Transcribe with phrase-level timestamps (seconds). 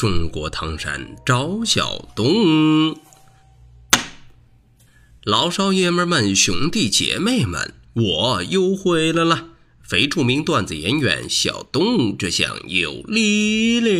[0.00, 2.98] 中国唐山赵小东，
[5.24, 9.48] 老少爷们们、兄弟姐妹们，我又回来了！
[9.82, 13.92] 非著名段子演员小东，这厢有力量。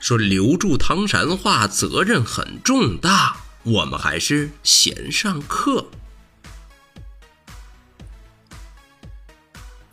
[0.00, 3.36] 说留住唐山话，责任很重大。
[3.64, 5.88] 我们还是先上课。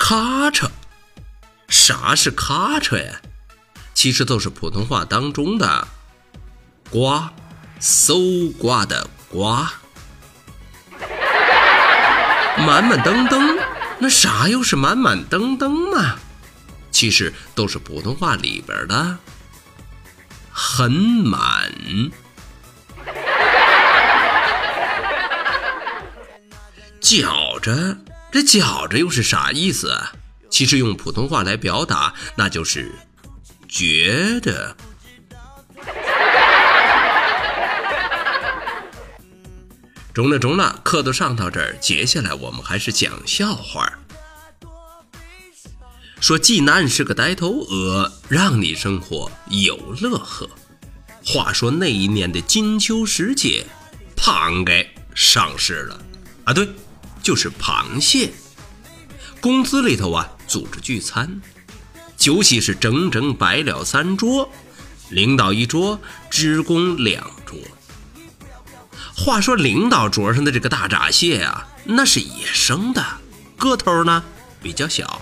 [0.10, 0.68] 咔嚓，
[1.68, 3.22] 啥是咔嚓呀？
[3.94, 5.88] 其实都是普通话当中的
[6.90, 7.32] “瓜”，
[7.80, 9.72] 搜刮的“刮”。
[12.58, 13.60] 满满登登，
[14.00, 16.16] 那啥又是满满登登嘛？
[16.90, 19.16] 其实都是普通话里边的
[20.52, 21.72] “很满”。
[27.00, 27.22] 觉
[27.62, 27.96] 着，
[28.32, 29.98] 这觉着又是啥意思？
[30.50, 32.92] 其实用普通话来表达，那就是
[33.68, 34.76] 觉得。
[40.12, 44.00] 中了中了，课都上到这儿，接下来我们还是讲笑话。
[46.20, 50.50] 说济南是个呆头鹅，让你生活有乐呵。
[51.24, 53.68] 话说那一年的金秋时节，
[54.16, 56.02] 胖给上市了
[56.46, 56.68] 啊，对。
[57.22, 58.32] 就是螃蟹，
[59.40, 61.42] 公司里头啊组织聚餐，
[62.18, 64.50] 酒席是整整摆了三桌，
[65.10, 67.58] 领导一桌，职工两桌。
[69.16, 73.06] 话说领导桌上的这个大闸蟹啊，那是野生的，
[73.58, 74.24] 个头呢
[74.62, 75.22] 比较小；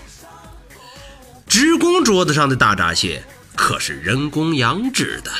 [1.48, 3.24] 职工桌子上的大闸蟹
[3.56, 5.32] 可是人工养殖的，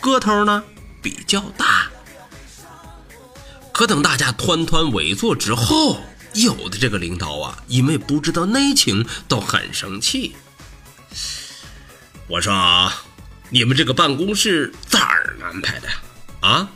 [0.00, 0.64] 个头呢
[1.00, 1.79] 比较大。
[3.80, 6.02] 可等大家团团围坐之后，
[6.34, 10.36] 有的这个领导啊，因为不知道内情，都很生气。
[12.26, 13.04] 我说啊，
[13.48, 15.88] 你们这个办公室咋安排的
[16.42, 16.68] 啊？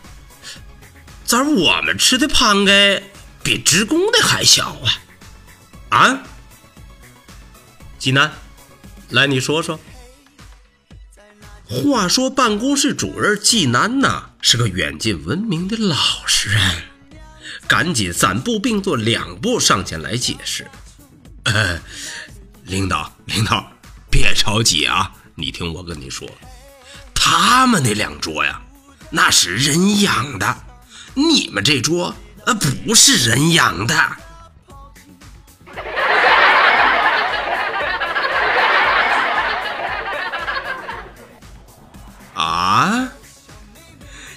[1.26, 3.02] 咋我们吃的胖盖
[3.42, 4.74] 比职工的还小
[5.90, 5.98] 啊？
[5.98, 6.22] 啊？
[7.98, 8.32] 济南，
[9.10, 9.78] 来你说说。
[11.66, 16.93] 话说办公室主任济南呐，是个远近闻名的老实人。
[17.66, 20.66] 赶紧三步并作两步上前来解释。
[21.44, 21.80] 呃，
[22.64, 23.70] 领导，领导，
[24.10, 25.12] 别着急啊！
[25.34, 26.28] 你听我跟你说，
[27.14, 28.62] 他们那两桌呀，
[29.10, 30.56] 那是人养的，
[31.14, 32.14] 你们这桌
[32.46, 34.16] 呃不是人养的。
[42.34, 43.08] 啊，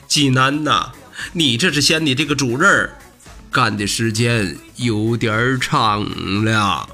[0.07, 0.91] 济南呐，
[1.33, 2.91] 你这是嫌你这个主任
[3.57, 6.05] 干的时间有点长
[6.45, 6.87] 了。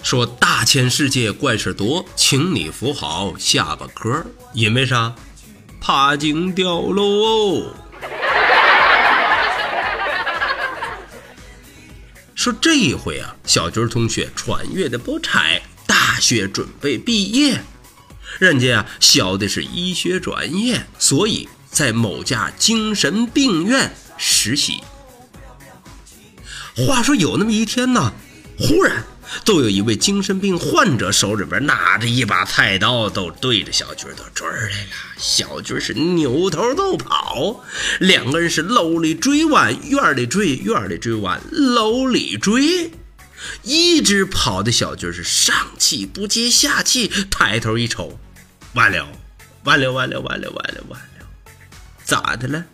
[0.00, 4.22] 说大千世界怪事多，请你扶好下巴颏
[4.52, 5.12] 因为啥？
[5.80, 7.74] 怕惊掉喽。
[12.36, 15.60] 说这一回啊，小军同学穿越的不差。
[16.16, 17.60] 大学准备毕业，
[18.38, 24.80] 人家啊学的是医学专业，所以在某家精神病院实习。
[26.74, 28.14] 话说有那么一天呢，
[28.58, 29.04] 忽然
[29.44, 34.86] 都有一位精神病患者手里边拿着一把菜刀，都对着小军都追来了。
[35.18, 37.62] 小军是扭头就跑，
[38.00, 42.90] 两个人是楼里追完，院里追，院里追完，楼里追。
[43.62, 48.18] 一直跑的小军是上气不接下气，抬头一瞅，
[48.74, 49.08] 完了，
[49.64, 51.26] 完了，完了，完了，完了，完了，
[52.04, 52.64] 咋的了？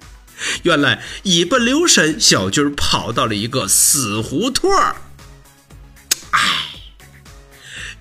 [0.65, 4.97] 原来一不留神，小军跑到了一个死胡同儿。
[6.33, 6.75] 哎，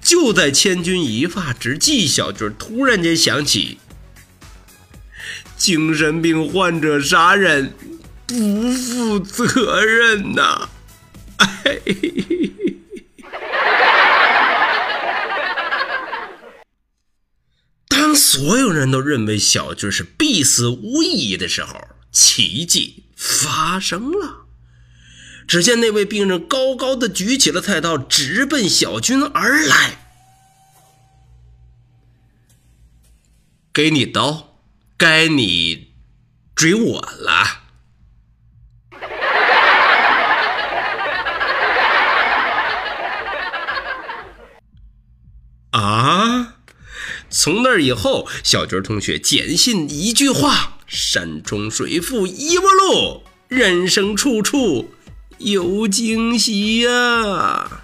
[0.01, 3.77] 就在千钧一发之际，小军突然间想起，
[5.55, 7.73] 精神病患者杀人
[8.25, 10.67] 不负责任呐。
[17.87, 24.45] 当所有人都认为小军是必死无疑的时候，奇迹发生了。
[25.47, 29.97] 只见那位病人高高的举起了菜刀，直奔小军而来。
[33.73, 34.59] 给你刀，
[34.97, 35.93] 该你
[36.55, 37.60] 追我了。
[45.71, 46.55] 啊！
[47.29, 54.93] 从那以后，小军同学坚信一句话：山重水复疑无路，人生处处
[55.37, 57.81] 有惊喜呀。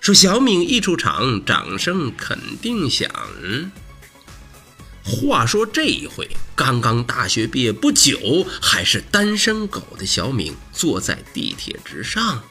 [0.00, 3.08] 说小敏一出场，掌声肯定响。
[5.04, 12.42] 话说这一回，刚刚大学毕业不久，还是单身狗的小敏坐在地铁之上，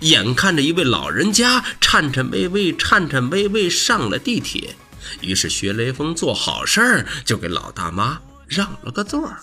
[0.00, 4.74] 眼看着一位老人家颤颤巍巍、颤颤巍巍上了地铁，
[5.20, 9.40] 于是学雷锋做好事儿，就给老大妈让了个座儿。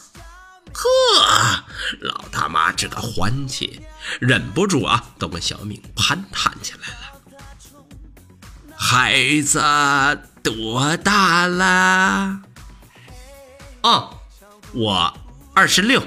[0.74, 1.64] 呵，
[2.02, 3.80] 老大妈这个欢气，
[4.20, 6.98] 忍不住啊，都跟小敏攀谈起来了。
[8.76, 9.60] 孩子。
[10.48, 12.40] 多大了？
[13.82, 14.18] 哦，
[14.72, 15.14] 我
[15.54, 16.02] 二十六。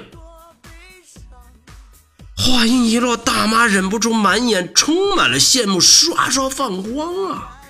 [2.35, 7.61] 话音一落，大妈忍不住满眼充满了羡慕，刷刷放光啊！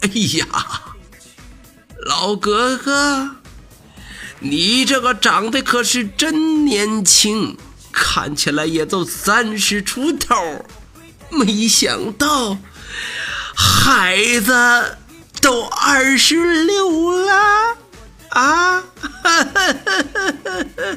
[0.00, 0.08] 哎
[0.38, 0.46] 呀，
[2.06, 3.36] 老哥哥，
[4.38, 7.58] 你这个长得可是真年轻，
[7.92, 10.64] 看起来也就三十出头，
[11.28, 12.56] 没想到
[13.54, 14.96] 孩子。
[15.44, 17.76] 都二十六了
[18.30, 18.80] 啊！
[18.80, 18.84] 哈
[19.20, 20.96] 哈哈哈哈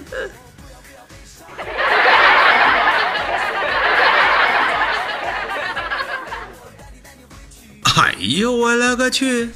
[7.84, 9.50] 哈哎呦我勒个去！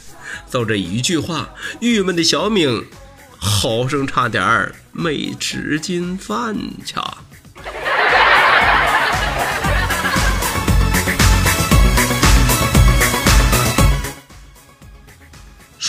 [0.51, 2.85] 就这一句话，郁闷的小明
[3.39, 6.53] 好生差点没吃进饭
[6.85, 6.95] 去。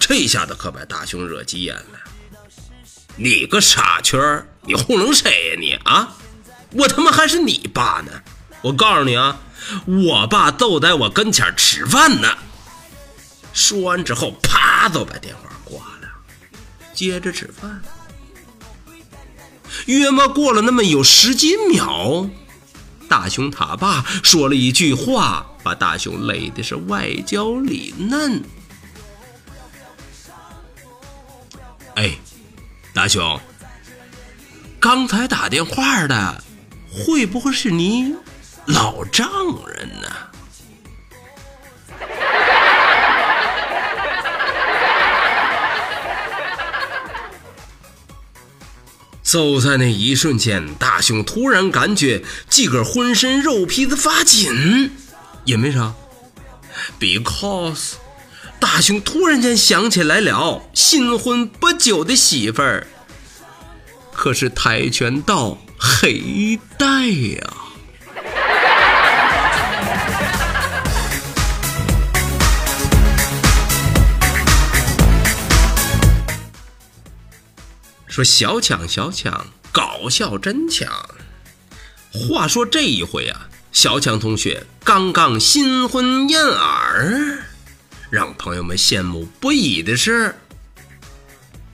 [0.00, 2.00] 这下子可把大雄惹急眼了！
[3.16, 4.18] 你个傻缺，
[4.62, 6.16] 你糊弄谁呀你啊？
[6.72, 8.10] 我他妈还是你爸呢！
[8.62, 9.38] 我告诉你啊，
[9.86, 12.28] 我爸就在我跟前吃饭呢。
[13.52, 16.08] 说完之后，啪就把电话挂了，
[16.92, 17.80] 接着吃饭。
[19.86, 22.28] 约莫过了那么有十几秒，
[23.08, 28.42] 大雄他爸说了一句话，把大雄累的是外焦里嫩。
[32.92, 33.40] 大雄，
[34.80, 36.42] 刚才打电话的
[36.92, 38.14] 会不会是你
[38.66, 39.30] 老丈
[39.68, 40.08] 人呢？
[49.22, 54.90] 就在那一瞬间，大雄突然感觉自个儿浑身肉皮子发紧，
[55.44, 55.94] 因为啥
[56.98, 57.92] ？Because。
[58.60, 62.86] 大雄突然间想起来了，新婚不久的媳妇儿
[64.12, 67.54] 可是跆拳道黑带呀！
[78.06, 80.88] 说小强小强，搞笑真强。
[82.12, 87.44] 话说这一回啊，小强同学刚刚新婚燕尔。
[88.10, 90.34] 让朋友们羡慕不已的是，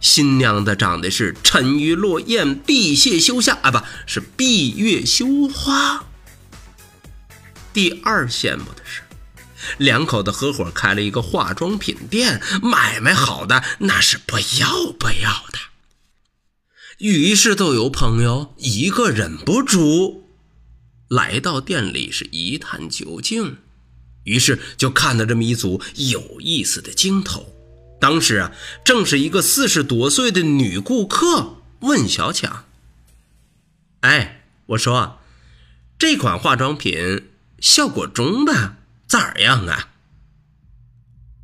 [0.01, 6.05] 新娘子长得是沉鱼落雁、闭月羞花啊，不是闭月羞花。
[7.73, 9.03] 第二羡慕的是，
[9.79, 15.59] 两口子合伙开了一个化妆品店，买卖好的那是不要不要的。
[16.99, 20.29] 于是都有朋友一个忍不住
[21.09, 23.59] 来到店里，是一探究竟。
[24.27, 27.51] 于是就看到这么一组有意思的镜头。
[27.99, 28.53] 当时啊，
[28.85, 32.67] 正是一个四十多岁的女顾客问小强
[34.03, 35.21] ：“哎，我说，
[35.99, 38.77] 这款化妆品效果中的
[39.09, 39.89] 咋样啊？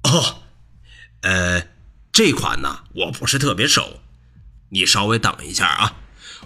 [0.02, 0.42] 哦，
[1.22, 1.68] 呃，
[2.12, 4.00] 这款呢我不是特别熟，
[4.68, 5.96] 你稍微等一下啊，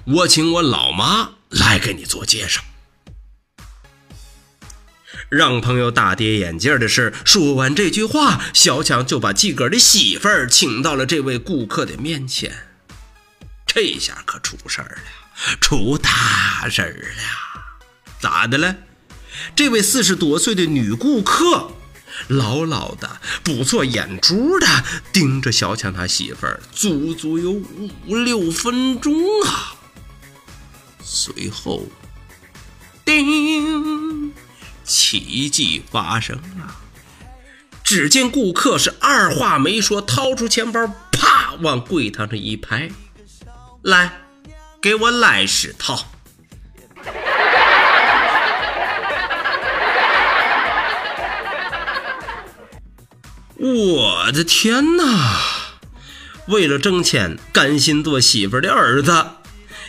[0.05, 2.63] 我请我老妈来给你做介绍。
[5.29, 12.53] 让朋友大跌眼镜的是，说完这句话，小强就把自个儿的媳妇儿请到了这位顾客的面前。
[13.67, 17.63] 这下可出事儿了，出大事儿了！
[18.21, 18.77] 咋的了？
[19.55, 21.73] 这位四十多岁的女顾客，
[22.29, 24.67] 牢牢的、不做眼珠的
[25.13, 29.75] 盯着小强他媳妇儿，足足有五六分钟啊！
[31.03, 31.87] 随后，
[33.05, 33.96] 叮。
[34.87, 36.77] 奇迹发生了，
[37.83, 42.89] 只见顾客是二话没说，掏出钱包，啪往柜台上一拍
[43.83, 44.13] ：“来，
[44.81, 46.07] 给我来十套。”
[53.59, 55.41] 我的天哪！
[56.47, 59.27] 为了挣钱，甘心做媳妇的儿子，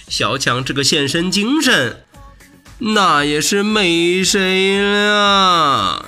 [0.08, 2.07] 小强这个献身精神。
[2.80, 6.06] 那也是没谁了。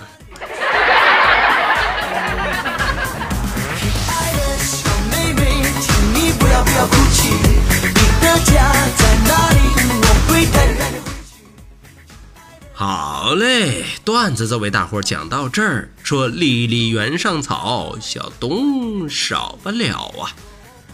[12.74, 15.90] 好嘞，段子就为大伙讲到这儿。
[16.02, 20.32] 说离离原上草，小东少不了啊。